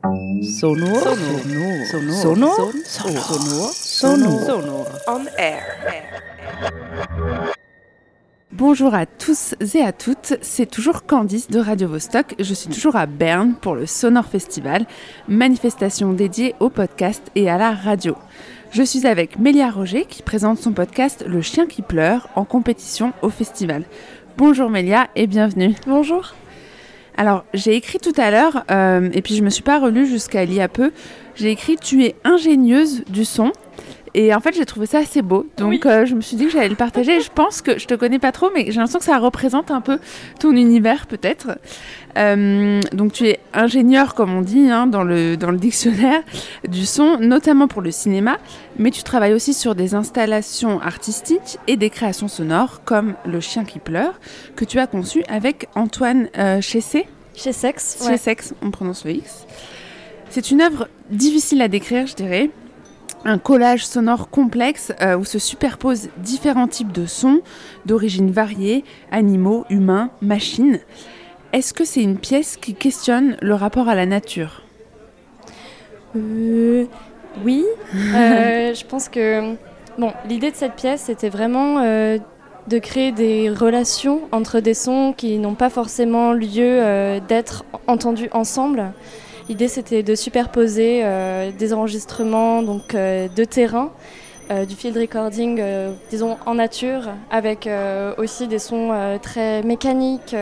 [0.00, 1.00] Sonor.
[1.00, 1.86] Sonor.
[1.90, 2.14] Sonor.
[2.14, 3.72] Sonor.
[3.74, 4.40] Sonor.
[4.46, 4.86] Sonor.
[5.08, 5.60] On air.
[8.52, 12.36] Bonjour à tous et à toutes, c'est toujours Candice de Radio Vostok.
[12.38, 14.86] Je suis toujours à Berne pour le Sonor Festival,
[15.26, 18.14] manifestation dédiée au podcast et à la radio.
[18.70, 23.12] Je suis avec Mélia Roger qui présente son podcast Le chien qui pleure en compétition
[23.22, 23.82] au festival.
[24.36, 25.74] Bonjour Mélia et bienvenue.
[25.88, 26.34] Bonjour.
[27.18, 30.44] Alors, j'ai écrit tout à l'heure, euh, et puis je me suis pas relue jusqu'à
[30.44, 30.92] il y a peu.
[31.34, 33.52] J'ai écrit Tu es ingénieuse du son.
[34.14, 35.46] Et en fait, j'ai trouvé ça assez beau.
[35.56, 37.20] Donc, euh, je me suis dit que j'allais le partager.
[37.20, 39.80] je pense que je te connais pas trop, mais j'ai l'impression que ça représente un
[39.80, 39.98] peu
[40.40, 41.58] ton univers, peut-être.
[42.16, 46.22] Euh, donc, tu es ingénieur, comme on dit hein, dans, le, dans le dictionnaire
[46.66, 48.38] du son, notamment pour le cinéma.
[48.78, 53.64] Mais tu travailles aussi sur des installations artistiques et des créations sonores, comme Le chien
[53.64, 54.18] qui pleure,
[54.56, 57.06] que tu as conçu avec Antoine euh, Chessé.
[57.38, 57.98] Chez Sex.
[58.04, 59.46] Chez Sex, on prononce le X.
[60.28, 62.50] C'est une œuvre difficile à décrire, je dirais
[63.24, 67.40] un collage sonore complexe euh, où se superposent différents types de sons
[67.84, 70.78] d'origine variée, animaux, humains, machines.
[71.52, 74.62] Est-ce que c'est une pièce qui questionne le rapport à la nature?
[76.16, 76.86] Euh,
[77.44, 79.54] Oui, euh, je pense que
[79.98, 81.82] bon, l'idée de cette pièce c'était vraiment
[82.68, 86.80] de créer des relations entre des sons qui n'ont pas forcément lieu
[87.28, 88.92] d'être entendus ensemble.
[89.48, 93.92] L'idée, c'était de superposer euh, des enregistrements donc, euh, de terrain,
[94.50, 95.62] euh, du field recording,
[96.10, 97.68] disons, en nature, avec
[98.16, 100.34] aussi des sons très mécaniques,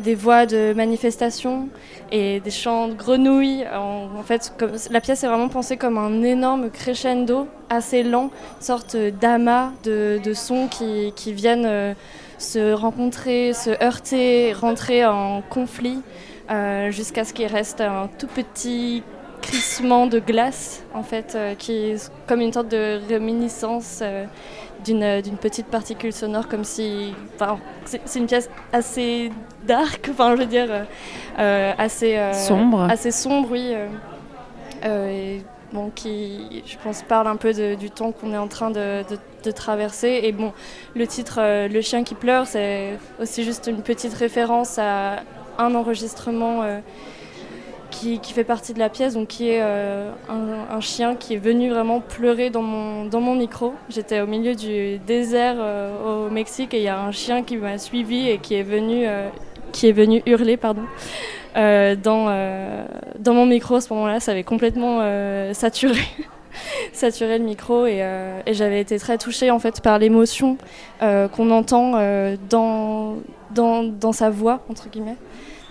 [0.00, 1.68] des voix de manifestation
[2.12, 3.66] et des chants de grenouilles.
[3.74, 4.52] En, fait,
[4.90, 10.68] la pièce est vraiment pensée comme un énorme crescendo assez lent, sorte d'amas de, sons
[10.68, 11.94] qui, qui viennent
[12.38, 16.02] se rencontrer, se heurter, rentrer en conflit.
[16.50, 19.02] Euh, jusqu'à ce qu'il reste un tout petit
[19.40, 24.26] crissement de glace, en fait, euh, qui est comme une sorte de réminiscence euh,
[24.84, 27.14] d'une petite particule sonore, comme si.
[27.84, 29.30] c'est une pièce assez
[29.66, 30.68] dark, enfin, je veux dire,
[31.36, 32.18] assez.
[32.32, 32.82] sombre.
[32.82, 33.74] Assez sombre, oui.
[34.84, 39.02] Et, bon, qui, je pense, parle un peu du temps qu'on est en train de,
[39.44, 40.20] de, traverser.
[40.22, 40.52] Et bon,
[40.94, 45.22] le titre Le chien qui pleure, c'est aussi juste une petite référence à
[45.58, 46.62] un enregistrement
[48.06, 51.38] euh, qui, fait partie de la pièce, donc qui est euh, un, chien qui est
[51.38, 53.74] venu vraiment pleurer dans mon, dans mon micro.
[53.88, 57.56] J'étais au milieu du désert euh, au Mexique et il y a un chien qui
[57.56, 59.06] m'a suivi et qui est venu,
[59.72, 60.82] qui est venu hurler pardon,
[61.54, 62.86] dans,
[63.18, 63.76] dans mon micro.
[63.76, 65.00] À ce moment-là, ça avait complètement
[65.52, 66.00] saturé.
[66.92, 68.04] saturé le micro et,
[68.46, 70.56] et j'avais été très touchée en fait par l'émotion
[71.00, 71.92] qu'on entend
[72.48, 73.16] dans,
[73.54, 75.16] dans, dans, sa voix entre guillemets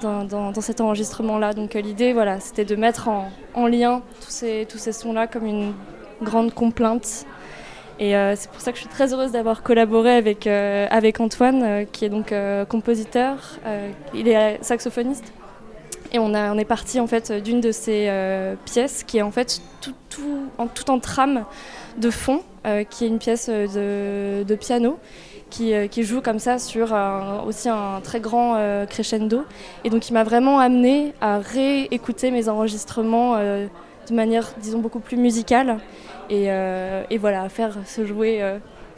[0.00, 1.52] dans, cet enregistrement-là.
[1.52, 5.72] Donc euh, l'idée, voilà, c'était de mettre en, lien tous ces, sons-là comme une
[6.22, 7.26] grande complainte.
[7.98, 10.86] Et euh, c'est pour ça que je suis très heureuse d'avoir collaboré avec, euh,
[11.18, 12.34] Antoine, qui est donc
[12.68, 13.58] compositeur,
[14.14, 15.32] il est saxophoniste.
[16.12, 18.10] Et on, est parti en fait d'une de ces
[18.64, 21.44] pièces qui est en fait tout, en, trame
[21.98, 22.42] de fond,
[22.90, 24.98] qui est une pièce de piano
[25.60, 26.94] euh, qui, joue comme ça sur
[27.46, 29.44] aussi un très grand euh, crescendo.
[29.84, 33.66] Et donc il m'a vraiment amené à réécouter mes enregistrements euh,
[34.08, 35.78] de manière, disons, beaucoup plus musicale.
[36.28, 38.42] Et, et voilà, à faire se jouer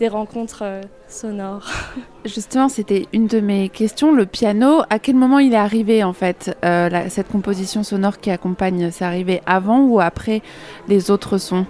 [0.00, 0.64] des rencontres
[1.08, 1.70] sonores.
[2.24, 4.14] Justement, c'était une de mes questions.
[4.14, 6.56] Le piano, à quel moment il est arrivé en fait
[7.08, 10.40] Cette composition sonore qui accompagne, c'est arrivé avant ou après
[10.88, 11.66] les autres sons?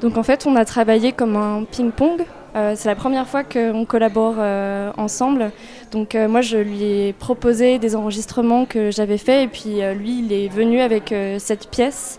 [0.00, 2.24] Donc en fait, on a travaillé comme un ping-pong.
[2.56, 5.50] Euh, c'est la première fois qu'on collabore euh, ensemble.
[5.92, 10.20] Donc euh, moi, je lui ai proposé des enregistrements que j'avais faits et puis lui,
[10.20, 12.18] il est venu avec cette pièce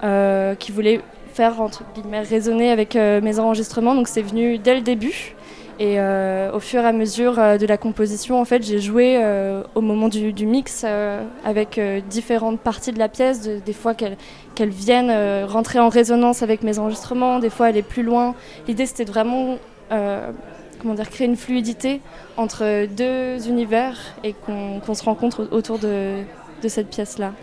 [0.00, 1.00] qu'il voulait
[1.34, 3.94] faire entre guillemets résonner avec mes enregistrements.
[3.94, 5.34] Donc c'est venu dès le début.
[5.80, 9.16] Et au fur et à mesure de la composition, en fait, j'ai joué
[9.76, 10.84] au moment du, mix
[11.44, 14.16] avec différentes parties de la pièce, des fois qu'elles
[14.70, 18.34] viennent rentrer en résonance avec mes enregistrements, des fois aller plus loin.
[18.66, 19.58] L'idée, c'était vraiment
[19.88, 22.00] comment dire, créer une fluidité
[22.36, 26.24] entre deux univers et qu'on se rencontre autour de
[26.66, 27.34] cette pièce-là.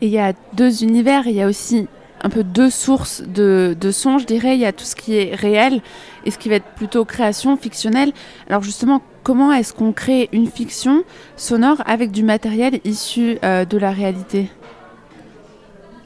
[0.00, 1.88] Et il y a deux univers, il y a aussi
[2.22, 4.54] un peu deux sources de, de je dirais.
[4.54, 5.80] Il y a tout ce qui est réel
[6.24, 8.12] et ce qui va être plutôt création fictionnelle.
[8.48, 11.02] Alors justement, comment est-ce qu'on crée une fiction
[11.36, 14.50] sonore avec du matériel issu euh, de la réalité?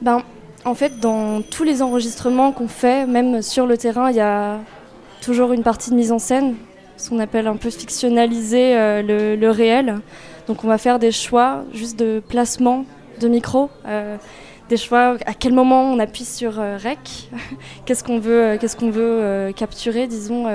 [0.01, 0.21] Ben,
[0.65, 4.59] En fait, dans tous les enregistrements qu'on fait, même sur le terrain, il y a
[5.21, 6.55] toujours une partie de mise en scène,
[6.97, 9.99] ce qu'on appelle un peu fictionnaliser euh, le, réel.
[10.47, 12.85] Donc on va faire des choix juste de placement
[13.21, 13.69] de micro.
[13.87, 14.17] Euh,
[14.69, 17.29] des choix, à quel moment on appuie sur REC,
[17.85, 20.45] qu'est-ce qu'on veut, qu'est-ce qu'on veut capturer, disons,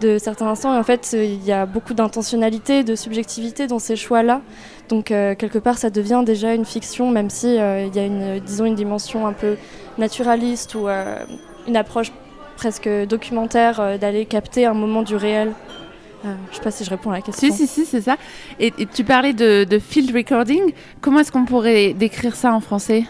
[0.00, 0.74] de certains instants.
[0.74, 4.40] Et en fait, il y a beaucoup d'intentionnalité, de subjectivité dans ces choix-là.
[4.88, 8.64] Donc, quelque part, ça devient déjà une fiction, même si il y a une, disons,
[8.64, 9.56] une dimension un peu
[9.98, 12.12] naturaliste ou une approche
[12.56, 15.52] presque documentaire d'aller capter un moment du réel.
[16.22, 17.50] Je euh, je sais pas si je réponds à la question.
[17.50, 18.16] Si, si, si, c'est ça.
[18.58, 20.72] Et, tu parlais de, field recording.
[21.00, 23.04] Comment est-ce qu'on pourrait décrire ça en français?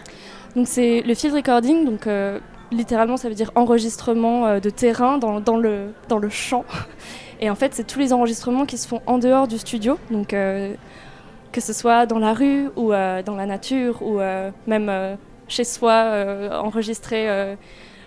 [0.55, 1.85] Donc, c'est le field recording.
[1.85, 2.39] Donc, euh,
[2.71, 6.65] littéralement, ça veut dire enregistrement euh, de terrain dans, dans, le, dans le champ.
[7.39, 9.97] Et en fait, c'est tous les enregistrements qui se font en dehors du studio.
[10.11, 14.19] Donc, que ce soit dans la rue ou dans la nature ou
[14.67, 15.17] même
[15.47, 16.23] chez soi,
[16.61, 17.57] enregistrer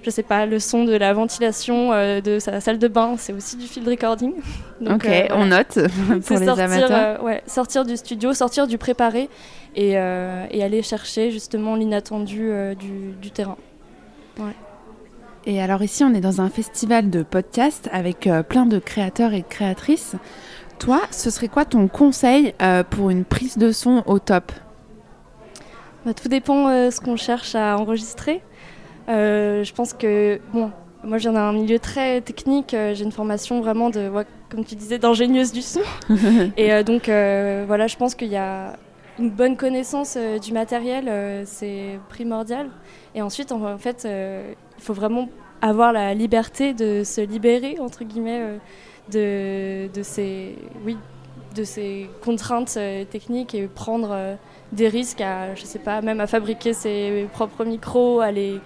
[0.05, 3.33] je sais pas, le son de la ventilation euh, de sa salle de bain, c'est
[3.33, 4.35] aussi du field recording.
[4.87, 5.75] ok, euh, on note
[6.27, 6.91] pour les sortir, amateurs.
[6.93, 9.29] Euh, ouais, sortir du studio, sortir du préparé
[9.75, 13.57] et, et aller chercher justement l'inattendu du, du, terrain.
[14.39, 14.55] Ouais.
[15.47, 19.43] Et alors ici, on est dans un festival de podcasts avec plein de créateurs et
[19.43, 20.17] créatrices.
[20.79, 22.55] Toi, ce serait quoi ton conseil
[22.91, 24.53] pour une prise de son au top?
[26.07, 28.43] Bah, Tout dépend ce qu'on cherche à enregistrer.
[29.09, 30.71] Euh, je pense que, bon,
[31.03, 32.75] moi, je viens d'un milieu très technique.
[32.75, 34.11] Euh, j'ai une formation vraiment de,
[34.49, 35.81] comme tu disais, d'ingénieuse du son.
[36.57, 38.75] et euh, donc, voilà, je pense qu'il y a
[39.19, 42.69] une bonne connaissance du matériel, c'est primordial.
[43.15, 45.29] Et ensuite, en, fait, il faut vraiment
[45.63, 48.59] avoir la liberté de se libérer, entre guillemets,
[49.13, 50.97] de, de, ces, oui,
[51.55, 52.79] de ces contraintes
[53.11, 54.37] techniques et prendre
[54.73, 58.61] des risques à, je sais pas, même à fabriquer ses propres micros, à les,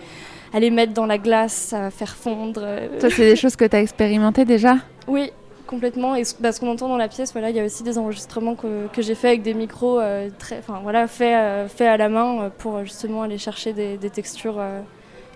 [0.53, 2.67] à les mettre dans la glace, à faire fondre.
[2.99, 4.77] Ça, c'est des choses que tu as expérimentées déjà?
[5.06, 5.31] Oui,
[5.69, 6.17] complètement.
[6.17, 8.56] Et bah, ce qu'on entend dans la pièce, voilà, il y a aussi des enregistrements
[8.56, 11.97] que, que j'ai fait avec des micros euh, très, enfin voilà, faits euh, fait à
[11.97, 14.61] la main euh, pour justement aller chercher des, des textures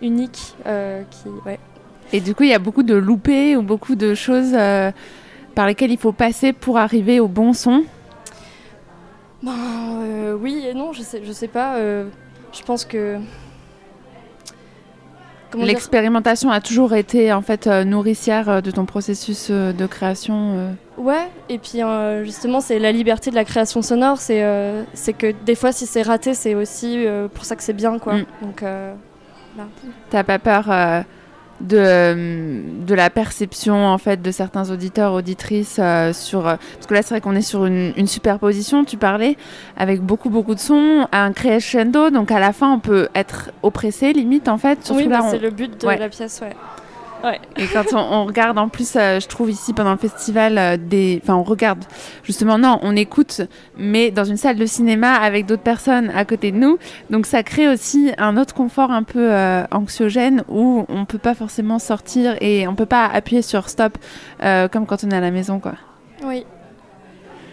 [0.00, 0.56] uniques.
[0.64, 1.60] qui, ouais.
[2.12, 4.52] Et du coup, il y a beaucoup de loupés ou beaucoup de choses
[5.54, 7.84] par lesquelles il faut passer pour arriver au bon son?
[9.42, 11.78] Ben, oui et non, je sais, je sais pas.
[11.78, 13.18] je pense que
[15.54, 20.74] L'expérimentation a toujours été en fait euh, nourricière euh, de ton processus euh, de création.
[20.96, 21.80] Ouais, et puis
[22.24, 26.34] justement c'est la liberté de la création sonore, c'est que des fois si c'est raté
[26.34, 28.14] c'est aussi pour ça que c'est bien quoi.
[28.14, 28.24] Mm.
[28.42, 29.64] Donc là.
[30.10, 30.70] T'as pas peur
[31.62, 36.86] de, euh, de la perception en fait de certains auditeurs auditrices euh, sur euh, parce
[36.86, 39.36] que là c'est vrai qu'on est sur une, superposition tu parlais
[39.76, 44.12] avec beaucoup beaucoup de sons un crescendo donc à la fin on peut être oppressé
[44.12, 46.54] limite en fait oui bah, c'est le but de la pièce ouais
[47.56, 51.34] et quand on, regarde en plus, euh, je trouve ici pendant le festival, euh, enfin
[51.34, 51.84] on regarde
[52.24, 53.42] justement, non, on écoute,
[53.76, 56.78] mais dans une salle de cinéma avec d'autres personnes à côté de nous.
[57.10, 61.34] Donc ça crée aussi un autre confort un peu euh, anxiogène où on peut pas
[61.34, 63.98] forcément sortir et on peut pas appuyer sur stop
[64.40, 65.74] comme quand on est à la maison, quoi.
[66.24, 66.44] Oui.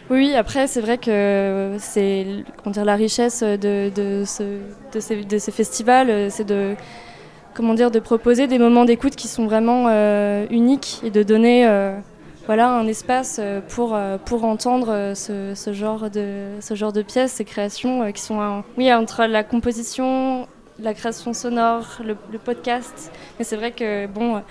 [0.09, 2.25] Oui, après, c'est vrai que c'est
[2.65, 3.91] la richesse de,
[4.25, 6.75] ce, de, de ces festivals, c'est de
[7.53, 11.67] comment dire, de proposer des moments d'écoute qui sont vraiment euh, uniques et de donner
[11.67, 11.97] euh,
[12.45, 17.33] voilà, un espace euh, pour, pour entendre ce, ce, genre de, ce genre de pièces,
[17.33, 20.47] ces créations qui sont oui, entre la composition,
[20.79, 23.11] la création sonore, le, podcast.
[23.37, 24.41] Mais c'est vrai que, bon,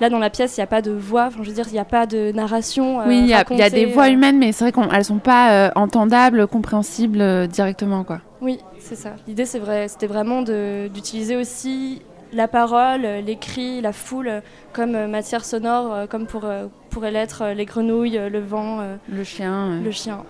[0.00, 1.78] là, dans la pièce, il n'y a pas de voix, je veux dire, il n'y
[1.78, 2.98] a pas de narration.
[3.06, 6.46] oui, il y, a des voix humaines, mais c'est vrai qu'elles ne sont pas entendables,
[6.46, 8.20] compréhensibles directement, quoi.
[8.40, 9.14] Oui, c'est ça.
[9.26, 14.42] L'idée, c'est vrai, c'était vraiment d'utiliser aussi la parole, l'écrit, la foule
[14.72, 19.24] comme euh, matière sonore, euh, comme pour, euh, pourraient l'être les grenouilles, le vent, le
[19.24, 19.80] chien.
[19.80, 20.24] Le chien.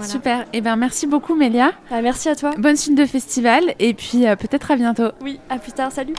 [0.00, 0.42] Super.
[0.42, 1.72] Et eh ben merci beaucoup Mélia.
[1.90, 2.52] Ah, merci à toi.
[2.58, 5.10] Bonne suite de festival et puis peut-être à bientôt.
[5.20, 5.92] Oui, à plus tard.
[5.92, 6.14] Salut.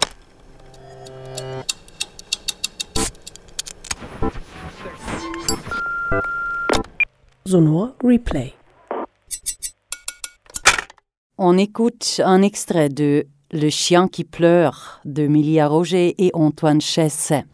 [8.03, 8.53] Replay.
[11.37, 17.45] On écoute un extrait de le chien qui pleure de Milia Roger et Antoine Chesset.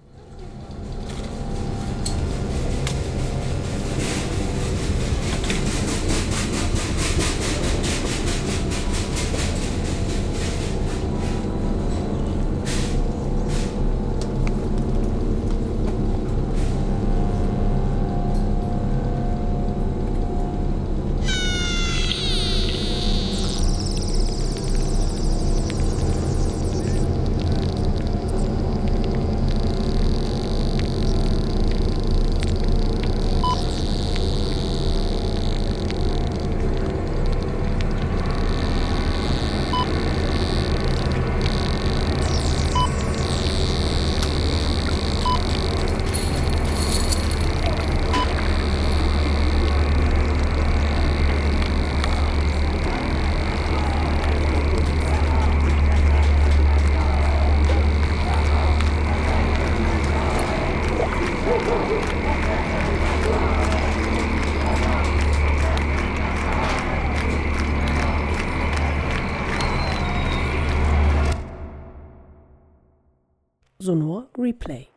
[73.82, 74.88] Sonor Replay.